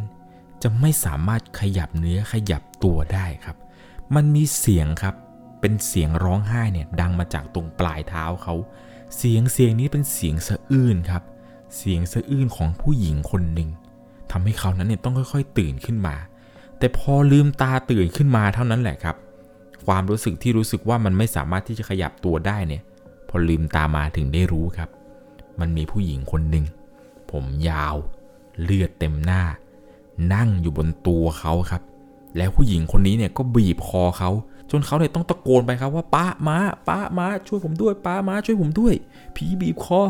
[0.64, 3.58] จะไม่สามารถขยับเนื้อขยับตัวได้ครับ
[4.16, 5.16] มันมีเสียงครับ
[5.60, 8.56] เป็นเสียงร้องไห้เนี่ยดังมาจากตรงปลายเท้าเขา
[9.16, 11.24] เสียงเสียงนี้เป็นเสียงสะอื้นครับ
[11.78, 13.70] เสียงสะอื้นของผู้หญิงคนหนึ่ง
[14.32, 16.16] ทำให้เขานั้นเนี่ยต้องค่อย ๆ ตื่นขึ้นมา
[16.78, 19.16] แต่พอลืมตาตื่นขึ้นมาเท่านั้นแหละครับ
[19.86, 22.82] ความรู้สึกที่รู้สึกว่ามันไม่สามารถที่จะขยับตัวได้เนี่ย
[23.30, 24.90] พอลืมตามาถึงได้รู้ครับ
[25.60, 26.66] มันมีผู้หญิงคนหนึ่ง
[27.32, 27.96] ผมยาว
[28.64, 29.44] เลือดเต็มหน้า
[30.34, 31.82] นั่งอยู่บนตัวเขาครับ
[32.38, 34.30] แล้วผู้หญิงคนนี้เนี่ยก็บีบคอเขา
[34.72, 36.58] จนเขาเนี่ยต้องตะโกนไปครับว่าป้ามา
[36.88, 38.94] ป้ามาช่วยผมด้วยป้ามาช่วยผมด้วย
[39.36, 40.02] ผีบีบคอ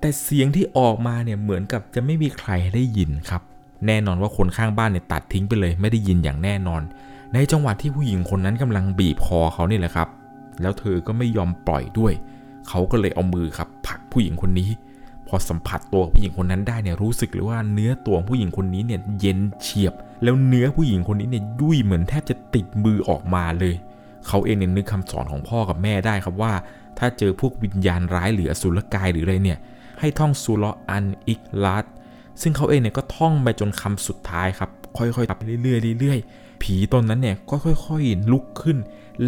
[0.00, 3.42] แต่เสียงที่ออกมาเนี่ยเหมือนกับจะไม่มีใครได้ยินครับ
[3.86, 6.82] แน่นอนว่าคนข้างบ้านเนี่ยตัดทิ้งไปเลย ไม่ได้ยินอย่างแน่นอน
[7.34, 10.08] ในจังหวะที่ผู้หญิงคนนั้นกำลังบีบคอเขาเนี่ยแหละครับ
[10.60, 12.12] แล้วเธอก็ไม่ยอมปล่อยด้วย
[12.68, 14.68] เขาก็เลยเอามือครับผลักผู้หญิงคนนี้
[15.26, 23.74] พอสัมผัสตัวผู้หญิงคนนั้นได้เนี่ยรู้สึกเลยว่าเนื้อตัวผู้หญิงคนนี้เนี่ยเย็นเฉียบ แล้วเนื้อผู้หญิงคนนี้เนี่ยยุ่ยเหมือนแทบจะติดมือออกมาเลย
[24.28, 26.52] เขาเองเนี่ยนึกคำสอนของพ่อกับแม่ได้ครับว่า
[26.98, 29.58] ถ้าเจอพวกวิญญาณร้ายหรืออสุรกายหรืออะไรเนี่ย
[30.00, 31.84] ให้ท่องซูลออันอิกลัด
[32.42, 38.78] ซึ่งเขาเองเนี่ยก็ท่องไปจนคำสุดท้ายครับ ค่อยๆตับเรื่อยๆเรื่อยๆ ผีตนนั้นเนี่ยก็ค่อยๆลุกขึ้น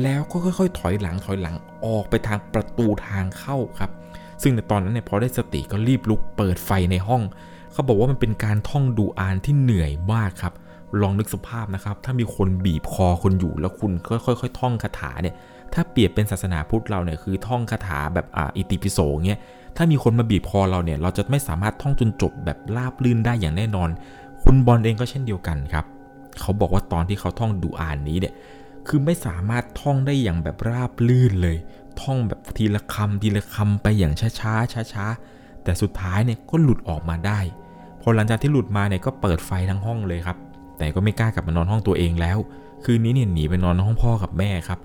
[0.02, 3.90] แล้วก็ค่อยๆ ถอยหลังถอยหลังออกไปทางประตูทางเข้าครับ
[4.42, 7.22] ซึ่งในตอนนั้นเนี่ยพอได้สติก็รีบลุกเปิดไฟในห้อง
[7.72, 10.54] เขาบอกว่ามันเป็นการท่องดูอานที่เหนื่อยมากครับ
[11.00, 15.34] ลองนึกสภาพนะครับ ถ้ามีคนบีบคอคุณอยู่แล้วคุณค่อยๆท่องคาถาเนี่ย
[15.74, 19.40] ถ้าเปรียบเป็นศาสนาพุทธเราเนี่ยคือท่องคาถาแบบอ่าอิติปิโสเงี้ย
[19.76, 23.88] ถ้ามีคนมาบีบคอเราเนี่ย เราจะไม่สามารถท่องจนจบแบบราบลื่นได้อย่างแน่นอน
[24.44, 25.84] คุณบอลเองก็เช่นเดียวกันครับ
[26.40, 28.34] เขาบอกว่าตอนที่เขาท่องดูอานนี้เนี่ย
[28.88, 31.56] คือไม่สามารถท่องได้อย่างแบบราบลื่นเลย
[32.02, 37.40] ท่องแบบทีละคำทีละคำไปอย่างช้าๆช้าๆแต่สุดท้ายเนี่ยก็หลุดออกมาได้
[38.00, 40.38] พอหลังจากที่หลุดมาเนี่ยก็เปิดไฟทั้งห้องเลยครับ
[40.78, 42.38] แต่ก็ไม่กล้ากลับมานอนห้องตัวเองแล้ว
[42.84, 44.80] คืนนี้เนี่ยหนีไปนอนห้องพ่อกับแม่ครับ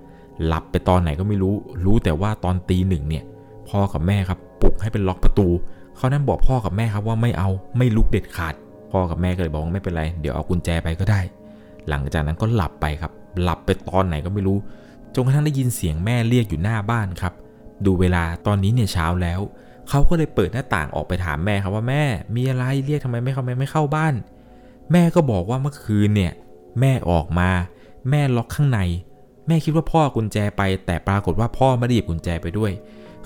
[0.45, 3.23] หลับไปตอนไหนก็ไม่รู้ รู้แต่ว่าตอนตีหนึ่งเนี่ย
[3.69, 5.47] พ่อกับแม่ครับปลุกให้เป็นล็อกประตู
[5.97, 8.53] เขานั่นบอกพ่อกับแม่ครับว่าไม่เอาไม่ลุกเด็ดขาด
[8.91, 11.21] พ่อกับแม่ก็เลยบอกว่าไม่เป็นไร เดี๋ยวเอากุญแจไปก็ได้
[11.89, 14.57] หลังจากนั้นก็หลับไปครับ หลับไปตอนไหนก็ไม่รู้
[15.15, 17.33] จนกระทั่งได้ยินเสียงแม่เรียกอยู่หน้าบ้านครับ
[17.85, 19.39] ดูเวลาตอนนี้เนี่ยเช้าแล้ว
[19.89, 22.03] เขาก็เลยเปิดหน้าต่างออกไปถามแม่ครับว่าแม่
[22.35, 24.13] มีอะไรเรียกทำไมไม่เข้าไม่เข้าบ้าน
[24.91, 26.33] แม่ก็บอกว่าเมื่อคืนเนี่ย
[26.79, 27.49] แม่ออกมา
[28.09, 28.79] แม่ล็อกข้างใน
[29.47, 32.71] แม่คิดว่าพ่อกุญแจไป แต่ปรากฏว่าพ่อไม่ได้หยิบกุญแจไปด้วย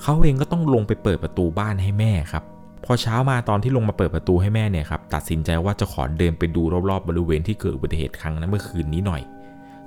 [0.02, 2.44] เขาเองก็ต้องลงไปเปิดประตูบ้านให้แม่ครับ
[2.86, 9.22] พอเช้ามาตอนที่ลงมาเปิดประตูให้แม่เนี่ยครับตัดสินใจว่าจะขอเดินไปดูรอบๆบริเวณที่เกิดอุบัติเหตุครั้งนั้นเมื่อคืนนี้หน่อย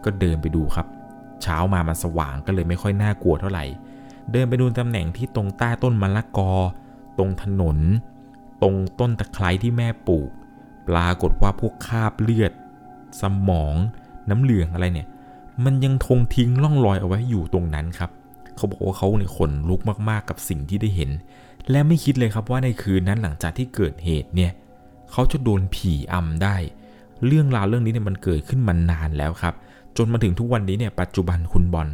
[0.04, 0.86] ก็เดินไปดูครับ
[1.42, 3.64] เช้ามามันสว่างก็เลยไม่ค่อยน่ากลัวเท่าไหร่
[4.32, 6.52] เดินไปดูตำแหน่งที่ตรงใต้ต้นมะละกอ
[7.18, 7.78] ตรงถนน
[8.62, 10.30] ตรงต้นตะไคร้ที่แม่ปลูก
[10.88, 12.52] ปรากฏว่าพวกคราบเลือด
[13.20, 13.74] สมอง
[14.30, 15.08] น้ำเหลืองอะไรเนี่ย
[15.64, 18.10] มันยังทงทิ้งร่องรอยเอาไว้อยู่ตรงนั้นครับ
[18.56, 21.10] เขาบอกว่าเขาเนี่ยขนลุกมากๆกับสิ่งที่ได้เห็น
[21.70, 24.52] และไม่คิดเลยครับว่าในคืนนั้นหลังจากที่เกิดเหตุเนี่ย
[25.12, 26.56] เขาจะโดนผีอำได้
[27.26, 29.54] เรื่องราวเรื่องนี้เนี่ยมันเกิดขึ้นมานานแล้วครับ
[29.96, 31.88] จนมาถึงทุกวันนี้เนี่ยปัจจุบันคุณบอล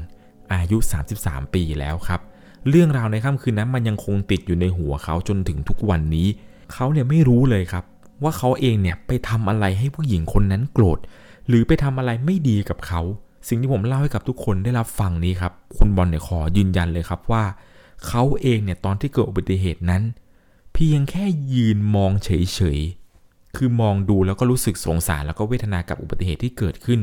[0.53, 0.77] อายุ
[1.17, 2.21] 33 ปีแล้วครับ
[2.69, 6.29] เรื่องราวในค่ำคืนนั้นมันยังคงติดอยู่ในหัวเขาจนถึงทุกวันนี้
[6.73, 7.85] เขาเนี่ยไม่รู้เลยครับ
[8.23, 10.99] ว่าเขาเองเนี่ยไปทำอะไรให้ผู้หญิงคนนั้นโกรธ
[11.49, 13.01] หรือไปทำอะไรไม่ดีกับเขา
[13.49, 17.45] สิ่งที่ผมเล่าให้กับทุกคนได้รับฟังนี้ครับ คุณบอลเนี่ยขอยืนยันเลยครับว่า
[18.09, 20.03] เขาเองเนี่ยตอนที่เกิดอุบัติเหตุนั้น
[20.75, 27.01] เพียงแค่ยืนมองเฉยๆ คือมองดูแล้วก็รู้สึกสงสารแล้วก็เวทนากับอุบัติเหตุที่เกิดขึ้น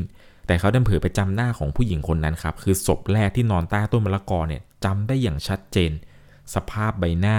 [0.48, 5.92] แต่เขาดันเผลอไปจำหน้าของผู้หญิงคนนั้นครับ คือศพแรกที่นอนใต้ต้นมะละกอเนี่ยจำได้อย่างชัดเจน
[6.54, 7.38] สภาพใบหน้า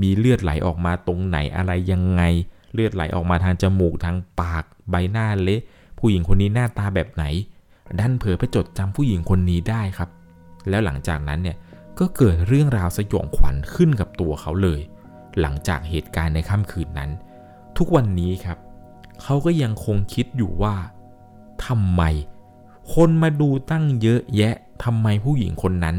[0.00, 2.22] มีเลือดไหลออกมาตรงไหนอะไรยังไง
[2.72, 5.60] เลือดไหลออกมาทางจมูกทางปากใบหน้าเละ
[5.98, 7.24] ผู้หญิงคนนี้หน้าตาแบบไหน
[7.98, 10.08] ดันเผลอไปจดจำผู้หญิงคนนี้ได้ครับ
[10.68, 11.56] แล้วหลังจากนั้นเนี่ย
[11.98, 14.80] ก็เกิดเรื่องราวสยองขวัญขึ้นกับตัวเขาเลย
[15.40, 17.10] หลังจากเหตุการณ์ในค่ำคืนนั้น
[17.76, 18.58] ทุกวันนี้ครับ
[19.22, 20.74] เขาก็ยังคงคิดอยู่ว่า
[21.66, 22.02] ทำไม
[22.94, 24.54] คนมาดูตั้งเยอะแยะ
[24.84, 25.96] ทำไมผู้หญิงคนนั้น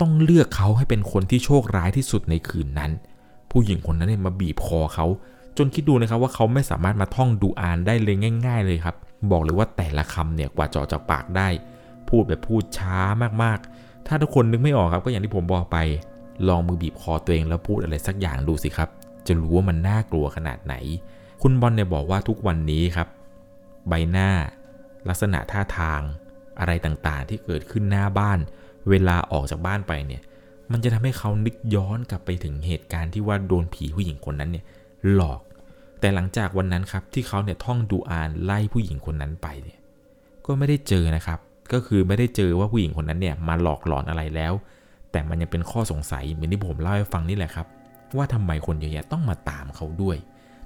[0.00, 2.90] ต้องเลือกเขาให้เป็นคนที่โชคร้ายที่สุดในคืนนั้น
[3.50, 5.06] ผู้หญิงคนนั้นเนี่ยมาบีบคอเขา
[5.58, 8.16] จนคิดดูนะครับว่าเขาไม่สามารถมาท่องดูอ่านได้เลย
[8.46, 8.96] ง่าย ๆ เลยครับ
[9.30, 11.48] บอกเลยว่าแต่ละคำเนี่ยกว่าจะออกจากปากได้
[12.08, 12.98] พูดแบบพูดช้า
[13.42, 15.78] มากๆ ถ้าทุกคนนึกไม่ออกครับก็อย่างที่ผมบอกไป
[16.48, 18.88] ลองมือบีบคอตัวเองแล้วพูดอะไรสักอย่างดูสิครับ
[19.26, 20.74] จะรู้ว่ามันน่ากลัวขนาดไหน
[21.42, 23.08] คุณบอลเนี่ยบอกว่าทุกวันนี้ครับ
[23.88, 24.28] ใบหน้า
[25.08, 26.00] ลักษณะท่าทาง
[26.58, 28.38] อะไรต่างๆ ที่เกิดขึ้นหน้าบ้าน
[28.88, 30.22] เวลาออกจากบ้านไปเนี่ย
[30.72, 34.64] มันจะทำให้เขานึกย้อนกลับไปถึงเหตุการณ์ที่ว่าโดนผีผู้หญิงคนนั้นเนี่ย
[35.14, 35.40] หลอก
[36.00, 39.78] แต่หลังจากวันนั้นครับที่เขาเนี่ยท่องดูอานไล่ผู้หญิงคนนั้นไปเนี่ย
[40.46, 41.38] ก็ไม่ได้เจอนะครับ
[41.72, 44.52] ก็คือไม่ได้เจอว่าผู้หญิงคนนั้นเนี่ยมาหลอกหลอนอะไรแล้ว
[45.10, 47.66] แต่มันยังเป็นข้อสงสัยเหมือนที่ผมเล่าให้ฟังนี่แหละครับ
[48.16, 50.16] ว่าทำไมคนเยอะแยะต้องมาตามเขาด้วย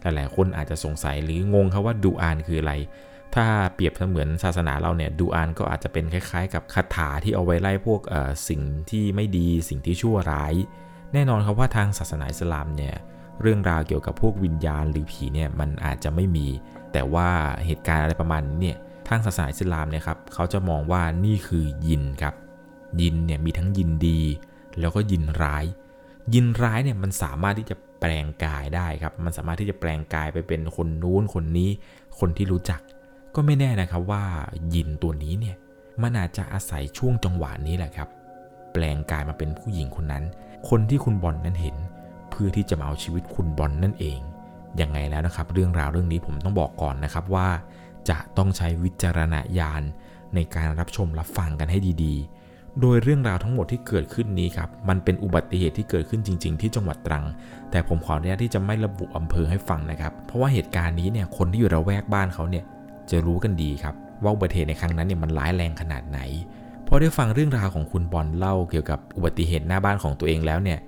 [0.03, 2.75] หลายๆคนอาจจะสงสัยหรืองงครับว่าดูอานคืออะไร
[3.35, 8.01] ถ้าเปรียบเสมือนศาสนาเราเนี่ยดูอานก็อาจจะเป็นคล้ายๆ กับคาถาที่เอาไว้ไล่พวก
[8.49, 10.55] สิ่งที่ไม่ดีสิ่งที่ชั่วร้าย
[11.13, 12.95] แน่นอนครับว่าทางศาสนาอิสลามเนี่ย
[13.41, 16.47] เรื่องราวเกี่ยวกับพวกวิญญาณหรือผีเนี่ยมันอาจจะไม่มี
[16.93, 17.29] แต่ว่า
[17.67, 18.77] เหตุการณ์อะไรประมาณนี้เนี่ย
[19.09, 22.35] ทางศาสนาอิสลามเนี่ยครับเขาจะมองว่านี่คือยินครับ
[23.01, 24.21] ยินเนี่ยมีทั้งยินดี
[24.81, 25.65] แล้วก็ยินร้าย
[26.35, 31.71] ยินร้ายเนี่ยมันสามารถที่จะแปลงกายได้ครับ มันสามารถที่จะแปลงกายไปเป็นคนนู้นคนนี้
[32.19, 32.81] คนที่รู้จัก
[33.35, 34.25] ก็ไม่แน่นะครับว่า
[34.75, 35.57] ยินตัวนี้เนี่ย
[36.03, 38.09] มันอาจจะอาศัยช่วงจังหวะนี้แหละครับ
[38.73, 40.25] แปลงกายมาเป็นผู้หญิงคนนั้น
[40.69, 41.77] คนที่คุณบอลนั้นเห็น
[42.31, 44.19] เพื่อที่จะมาเอาชีวิตคุณบอลนั่นเอง
[44.81, 47.49] ยังไงแล้วนะครับ เรื่องราวเรื่องนี้ผมต้องบอกก่อนนะครับว่า
[48.09, 49.83] จะต้องใช้วิจารณญาณ
[50.35, 57.25] ในการรับชมรับฟังกันให้ดีๆ โดยเรื่องราวทั้งหมดที่เกิดขึ้นนี้ครับ มันเป็นอุบัติเหตุที่เกิดขึ้นจริง ๆ ที่จังหวัดตรัง
[57.71, 62.65] แต่ผมขออนุญาตที่จะไม่ระบุอำเภอให้ฟังนะครับ เพราะว่าเหตุการณ์นี้เนี่ยคนที่อยู่ระแวกบ้านเขาเนี่ย
[63.11, 66.21] จะรู้กันดีครับว่าอุบัติเหตุในครั้งนั้นเนี่ยมันร้ายแรงขนาดไหน
[66.87, 70.79] พอได้ฟังเรื่องราวของคุณบอลเล่าเกี่ยวกับอุบัติเหตุหน้าบ้านของตัวเองแล้วเนี่ย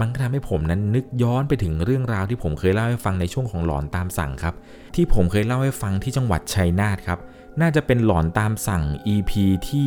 [0.00, 4.54] มันก็ทำให้ผมนั้นนึกย้อนไปถึงเรื่องราวที่ผมเคยเล่าให้ฟังในช่วงของหลอนตามสั่งครับ
[4.94, 7.18] ที่ผมเคยเล่าให้ฟังที่จังหวัดชัยนาทครับ
[7.60, 8.82] น่าจะเป็นหลอนตามสั่ง
[9.14, 9.32] EP
[9.68, 9.86] ที่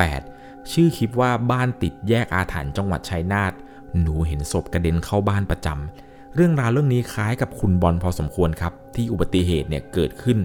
[0.00, 3.52] 98 ชื่อคลิปว่าบ้านติดแยกอาถรรพ์จังหวัดชัยนาท
[4.00, 10.38] หนูเห็นศพกระเด็นเข้าบ้านประจำเรื่องราวเรื่องนี้คล้ายกับคุณบอลพอสมควรครับ ที่อุบัติเหตุเนี่ยเกิดขึ้น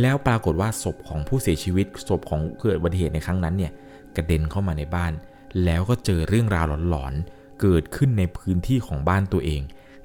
[0.00, 3.72] แล้วปรากฏว่าศพของผู้เสียชีวิตศพของเกิดอุบัติเหตุในครั้งนั้นเนี่ย
[4.16, 5.12] กระเด็นเข้ามาในบ้าน
[5.64, 9.62] แล้วก็เจอเรื่องราวหลอนๆ เกิดขึ้นในพื้นที่ของบ้านตัวเอง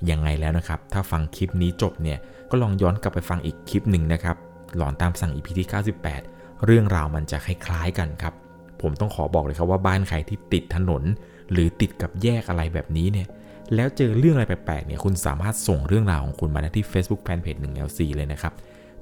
[0.09, 2.17] ยังไงแล้วนะครับ ถ้าฟังคลิปนี้จบเนี่ย
[2.49, 4.35] ก็ลองย้อนกลับไปฟังอีกคลิปหนึ่งนะครับ
[4.77, 5.67] หลอนตามสั่ง EP ที่
[6.13, 8.33] 98 เรื่องราวมันจะคล้ายๆกันครับ
[8.81, 11.03] ผมต้องขอบอกเลยครับว่าบ้านใครที่ติดถนน
[11.51, 13.27] หรือติดกับแยกอะไรแบบนี้เนี่ย
[13.75, 18.53] แล้วเจอเรื่องอะไรแปลกๆเนี่ยคุณสามารถส่งเรื่องราวของคุณมาที่ Facebook Fanpage 1 LC เลยนะครับ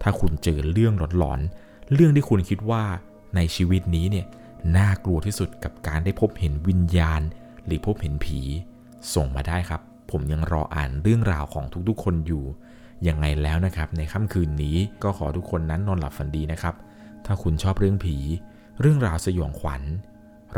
[0.01, 2.83] ถ้าคุณเจอเรื่องหลอนๆเรื่องที่คุณคิดว่า
[3.35, 4.25] ในชีวิตนี้เนี่ย
[4.77, 7.21] น่ากลัวที่สุดกับการได้พบเห็นวิญญาณ
[7.69, 8.39] หรือพบเห็นผี
[9.15, 12.43] ส่งมาได้ครับ ผมยังรออ่านเรื่องราวของทุกๆ คนอยู่
[13.07, 16.75] ยังไงแล้วนะครับ ในค่ำคืนนี้ก็ขอทุกคนนั้นนอนหลับฝันดีนะครับ
[17.25, 18.17] ถ้าคุณชอบเรื่องผี
[18.81, 19.81] เรื่องราวสยองขวัญ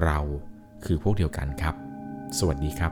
[0.04, 0.20] เรา
[0.86, 1.76] คือพวกเดียวกันครับ
[2.38, 2.92] สวัสดีครับ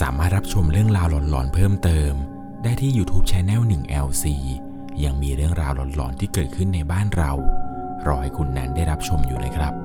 [0.00, 2.12] สามารถรับชมเรื่องราวหลอนๆเพิ่มเติม
[2.62, 4.24] ได้ที่ YouTube Channel 1 LC
[5.04, 7.32] ยังมีเรื่องราวหลอนๆที่เกิดขึ้นในบ้านเรา
[8.06, 9.83] รอให้คุณนั้นได้รับชมอยู่นะครับ